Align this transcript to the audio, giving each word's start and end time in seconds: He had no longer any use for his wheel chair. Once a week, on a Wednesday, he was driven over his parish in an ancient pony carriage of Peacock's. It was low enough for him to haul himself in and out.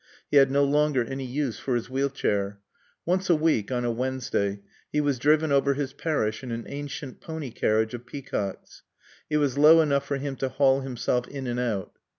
He 0.31 0.37
had 0.37 0.49
no 0.49 0.63
longer 0.63 1.03
any 1.05 1.27
use 1.27 1.59
for 1.59 1.75
his 1.75 1.87
wheel 1.87 2.09
chair. 2.09 2.59
Once 3.05 3.29
a 3.29 3.35
week, 3.35 3.71
on 3.71 3.85
a 3.85 3.91
Wednesday, 3.91 4.61
he 4.91 4.99
was 4.99 5.19
driven 5.19 5.51
over 5.51 5.75
his 5.75 5.93
parish 5.93 6.41
in 6.41 6.49
an 6.49 6.65
ancient 6.67 7.21
pony 7.21 7.51
carriage 7.51 7.93
of 7.93 8.07
Peacock's. 8.07 8.81
It 9.29 9.37
was 9.37 9.59
low 9.59 9.79
enough 9.79 10.07
for 10.07 10.17
him 10.17 10.35
to 10.37 10.49
haul 10.49 10.81
himself 10.81 11.27
in 11.27 11.45
and 11.45 11.59
out. 11.59 11.99